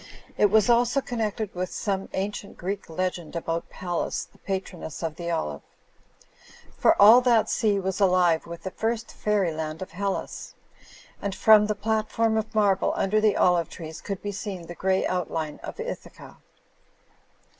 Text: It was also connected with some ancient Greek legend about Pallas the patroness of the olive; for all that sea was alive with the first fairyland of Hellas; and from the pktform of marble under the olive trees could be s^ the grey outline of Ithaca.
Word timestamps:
It 0.35 0.47
was 0.49 0.67
also 0.67 0.99
connected 0.99 1.53
with 1.53 1.71
some 1.71 2.09
ancient 2.13 2.57
Greek 2.57 2.89
legend 2.89 3.35
about 3.35 3.69
Pallas 3.69 4.23
the 4.25 4.39
patroness 4.39 5.03
of 5.03 5.15
the 5.15 5.29
olive; 5.29 5.61
for 6.75 6.99
all 6.99 7.21
that 7.21 7.51
sea 7.51 7.79
was 7.79 7.99
alive 7.99 8.47
with 8.47 8.63
the 8.63 8.71
first 8.71 9.11
fairyland 9.13 9.79
of 9.83 9.91
Hellas; 9.91 10.55
and 11.21 11.35
from 11.35 11.67
the 11.67 11.75
pktform 11.75 12.35
of 12.39 12.55
marble 12.55 12.93
under 12.95 13.21
the 13.21 13.37
olive 13.37 13.69
trees 13.69 14.01
could 14.01 14.23
be 14.23 14.31
s^ 14.31 14.65
the 14.65 14.73
grey 14.73 15.05
outline 15.05 15.59
of 15.61 15.79
Ithaca. 15.79 16.37